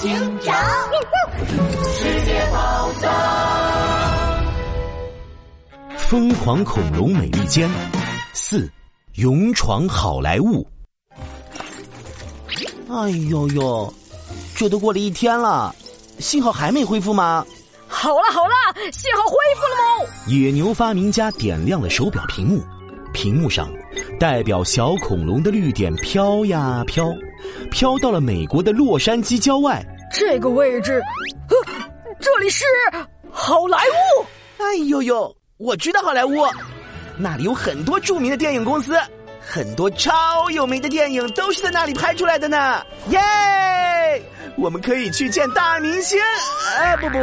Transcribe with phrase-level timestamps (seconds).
[0.00, 0.54] 警长，
[1.82, 3.10] 世界宝藏，
[5.96, 7.68] 疯狂恐龙美利坚
[8.32, 8.70] 四，
[9.14, 10.64] 勇闯好莱坞。
[12.88, 13.92] 哎呦呦，
[14.54, 15.74] 这都过了一天了，
[16.20, 17.44] 信号还没恢复吗？
[17.88, 18.54] 好了好了，
[18.92, 20.12] 信号恢复了吗？
[20.28, 22.62] 野牛发明家点亮了手表屏幕，
[23.12, 23.68] 屏幕上
[24.20, 27.12] 代表小恐龙的绿点飘呀飘。
[27.70, 31.00] 飘到了美国的洛杉矶郊外，这个位置，
[31.48, 31.56] 呃，
[32.20, 32.64] 这里是
[33.30, 34.26] 好莱坞。
[34.62, 36.46] 哎呦呦，我知道好莱坞，
[37.16, 38.98] 那里有很多著名的电影公司，
[39.40, 42.82] 很多超有名的电影都是在那里拍出来的呢。
[43.10, 43.20] 耶，
[44.56, 46.18] 我们可以去见大明星。
[46.76, 47.18] 哎，不不，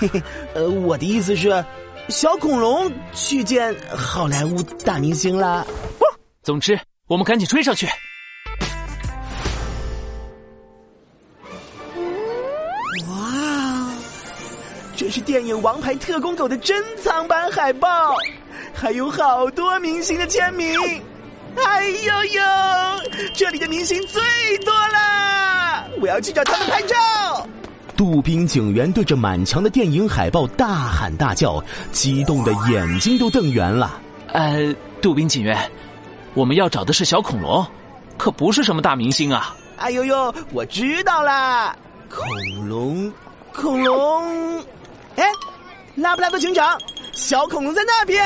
[0.00, 0.22] 嘿嘿，
[0.54, 1.64] 呃，我的意思是，
[2.08, 5.66] 小恐龙去见好莱坞大明星啦。
[6.42, 6.78] 总之，
[7.08, 7.88] 我们赶紧追上去。
[15.16, 17.88] 是电影《王牌特工狗》的珍藏版海报，
[18.74, 20.78] 还有好多明星的签名。
[21.56, 22.42] 哎呦呦，
[23.34, 24.22] 这里的明星最
[24.58, 27.48] 多了，我要去找他们拍照。
[27.96, 33.98] 杜宾警员对着满墙的电影海报大喊大叫，激动的眼睛都瞪圆了。
[34.34, 35.58] 呃，杜宾警员，
[36.34, 37.66] 我们要找的是小恐龙，
[38.18, 39.56] 可不是什么大明星啊。
[39.78, 41.74] 哎呦呦，我知道啦，
[42.10, 43.10] 恐龙，
[43.54, 44.62] 恐龙。
[45.96, 46.78] 拉布拉多警长，
[47.12, 48.22] 小恐龙在那边。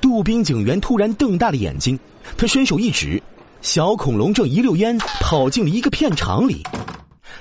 [0.00, 1.98] 杜宾警员突然瞪大了眼睛，
[2.34, 3.22] 他伸手一指，
[3.60, 6.62] 小恐龙正一溜烟跑进了一个片场里。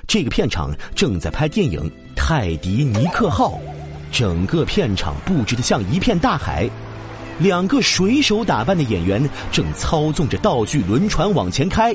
[0.06, 1.80] 这个片场正在拍电影
[2.14, 3.52] 《泰迪尼克号》，
[4.12, 6.70] 整个片场布置的像一片大海。
[7.38, 11.94] 两个水手打扮的演员正操纵着道具轮船往前开。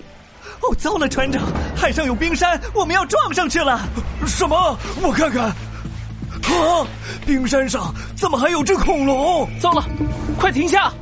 [0.63, 1.43] 哦，糟了，船长，
[1.77, 3.87] 海上有冰山，我们要撞上去了。
[4.27, 4.79] 什么？
[5.03, 5.55] 我看看。
[6.53, 6.87] 啊！
[7.27, 9.49] 冰山上怎么还有只恐龙？
[9.59, 9.85] 糟了，
[10.39, 10.93] 快停下！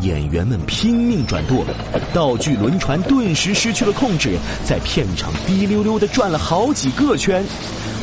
[0.00, 1.64] 演员们拼命转舵，
[2.12, 7.42] 道具轮船顿时失去了控制，在片场滴溜溜的转了好几个圈，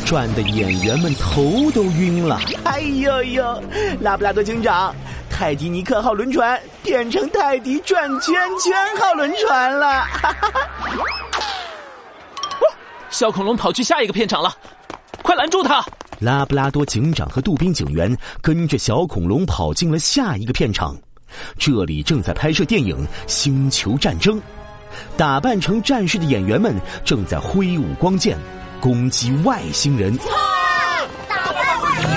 [0.06, 2.42] 转的演员们头都晕了。
[2.64, 3.64] 哎呦呦！
[4.00, 4.96] 拉布拉多警长，
[5.30, 10.02] 泰迪尼克号轮船变成泰迪转圈圈号轮船了！
[10.02, 10.60] 哈哈哈！
[13.12, 14.52] 小恐龙跑去下一个片场了，
[15.22, 15.86] 快拦住他！
[16.22, 20.96] 拉布拉多警长和杜宾警员跟着小恐龙跑进了下一个片场，
[21.58, 22.96] 这里正在拍摄电影
[23.26, 24.38] 《星球战争》，
[25.18, 28.38] 打扮成战士的演员们正在挥舞光剑，
[28.80, 30.16] 攻击外星人。
[31.28, 32.12] 打败坏人，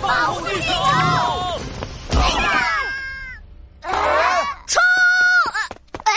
[0.00, 0.72] 保护地球！
[4.66, 4.82] 冲！
[6.04, 6.12] 哎，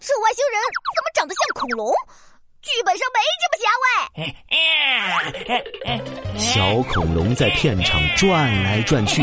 [0.00, 0.60] 这外星人
[0.92, 1.94] 怎么长得像恐龙？
[2.62, 3.64] 剧本上没这么邪
[6.16, 6.23] 味。
[6.36, 6.60] 小
[6.92, 9.22] 恐龙在片场转来转去，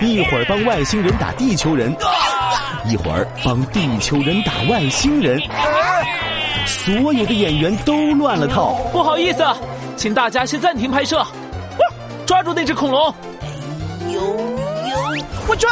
[0.00, 1.94] 一会儿帮外星人打地球人，
[2.84, 5.40] 一会儿帮地球人打外星人，
[6.66, 8.74] 所有的演员都乱了套。
[8.92, 9.44] 不好意思，
[9.96, 11.24] 请大家先暂停拍摄。
[12.26, 13.14] 抓住那只恐龙！
[14.12, 15.70] 呦呦，我抓！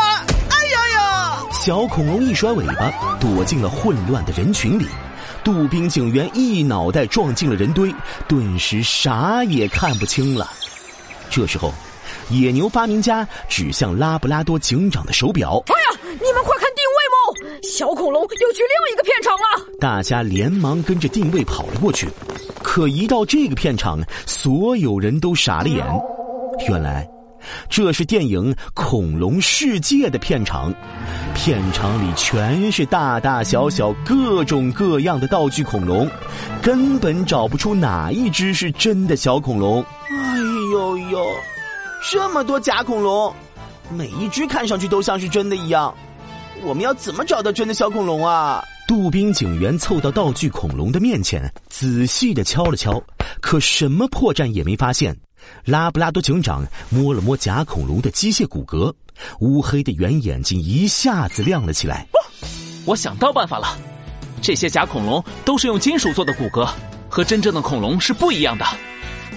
[1.62, 2.90] 小恐龙一甩尾巴，
[3.20, 4.86] 躲进了混乱的人群里。
[5.44, 7.94] 杜宾警员一脑袋撞进了人堆，
[8.26, 10.48] 顿时啥也看不清了。
[11.28, 11.70] 这时候，
[12.30, 17.60] 野牛发明家指向拉布拉多警长的手表：“哎呀，你们快看定位吗？
[17.62, 22.08] 小恐龙又去另一个片场了！”大家连忙跟着定位跑了过去。
[22.62, 25.84] 可一到这个片场，所有人都傻了眼。
[26.66, 27.06] 原来。
[27.68, 30.72] 这是电影《恐龙世界》的片场，
[31.34, 36.08] 片场里全是大大小小、各种各样的道具恐龙，
[36.62, 39.84] 根本找不出哪一只是真的小恐龙。
[40.08, 40.38] 哎
[40.72, 41.26] 呦呦，
[42.10, 43.34] 这么多假恐龙，
[43.90, 45.94] 每一只看上去都像是真的一样，
[46.62, 48.62] 我们要怎么找到真的小恐龙啊？
[48.88, 53.00] 杜宾警员凑到道具恐龙的面前，仔细的敲了敲，
[53.40, 55.16] 可什么破绽也没发现。
[55.64, 58.92] 拉布拉多警长摸了摸假恐龙的机械骨骼，
[59.40, 62.06] 乌黑的圆眼睛一下子亮了起来。
[62.86, 63.76] 我想到办法了，
[64.40, 66.68] 这些假恐龙都是用金属做的骨骼，
[67.08, 68.64] 和真正的恐龙是不一样的。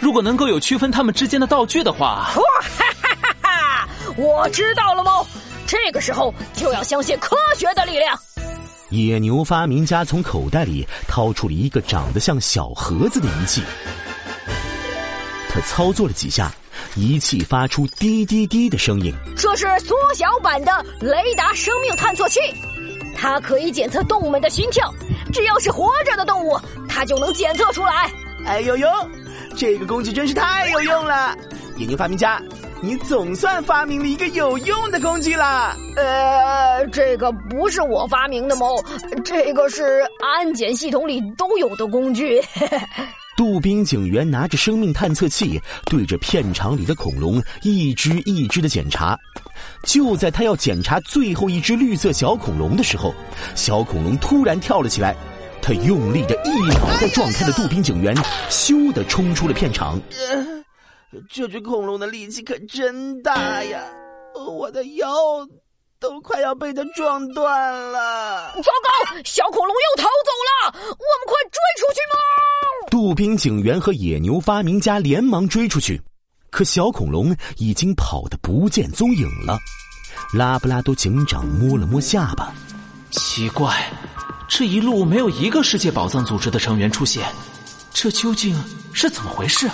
[0.01, 3.89] 如果能够有区分它们之间的道具的话，哇哈哈哈哈！
[4.17, 5.11] 我知道了吗？
[5.65, 8.19] 这个时候就要相信科学的力量。
[8.89, 13.63] 野牛发明家从口袋里掏出了一个长得像小盒子的仪器。
[15.53, 16.51] 他操作了几下，
[16.95, 19.13] 仪器发出滴滴滴的声音。
[19.37, 22.39] 这是缩小版的雷达生命探测器，
[23.15, 24.91] 它可以检测动物们的心跳，
[25.31, 26.59] 只要是活着的动物，
[26.89, 28.11] 它就能检测出来。
[28.47, 28.89] 哎呦呦，
[29.55, 31.37] 这个工具真是太有用了！
[31.77, 32.41] 野牛发明家，
[32.81, 35.77] 你总算发明了一个有用的工具啦！
[35.95, 38.83] 呃，这个不是我发明的猫，
[39.23, 42.41] 这个是安检系统里都有的工具。
[43.35, 49.17] 杜宾警员拿着生命探测器，对着片场里的恐龙一只一只的检查。
[49.83, 53.13] 就在他要检查最后一只绿色小恐龙的时候，
[53.55, 55.15] 小恐龙突然跳了起来，
[55.61, 58.15] 他用力的一脑袋撞开了杜宾警员，
[58.49, 59.99] 咻的冲出了片场。
[60.11, 60.63] 呃，
[61.29, 63.83] 这只恐龙的力气可真大呀！
[64.35, 65.07] 我的腰
[65.99, 68.51] 都快要被它撞断了。
[68.55, 70.97] 糟糕，小恐龙又逃走了，我们
[71.27, 71.32] 快？
[73.03, 76.01] 步兵警员和野牛发明家连忙追出去，
[76.49, 79.59] 可小恐龙已经跑得不见踪影了。
[80.33, 82.53] 拉布拉多警长摸了摸下巴，
[83.11, 83.91] 奇怪，
[84.47, 87.27] 这一路没有一个世界宝藏组织的成员出现，
[87.93, 88.57] 这究竟
[88.93, 89.69] 是怎么回事？